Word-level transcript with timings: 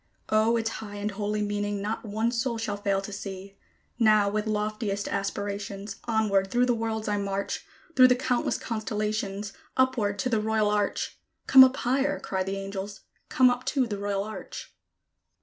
O, 0.29 0.57
its 0.57 0.71
high 0.81 0.95
and 0.95 1.11
holy 1.11 1.43
meaning 1.43 1.79
not 1.79 2.03
one 2.03 2.31
soul 2.31 2.57
shall 2.57 2.75
fail 2.75 3.01
to 3.03 3.13
see! 3.13 3.59
Now, 3.99 4.29
with 4.31 4.47
loftiest 4.47 5.07
aspirations, 5.07 5.97
onward 6.05 6.49
through 6.49 6.65
the 6.65 6.73
worlds 6.73 7.07
I 7.07 7.17
march, 7.17 7.63
Through 7.95 8.07
the 8.07 8.15
countless 8.15 8.57
constellations, 8.57 9.53
upward 9.77 10.17
to 10.17 10.29
the 10.29 10.41
Royal 10.41 10.71
Arch. 10.71 11.19
"Come 11.45 11.63
up 11.63 11.77
higher!" 11.77 12.19
cry 12.19 12.41
the 12.41 12.57
angels: 12.57 13.01
"come 13.29 13.51
up 13.51 13.63
to 13.65 13.85
the 13.85 13.99
Royal 13.99 14.23
Arch." 14.23 14.73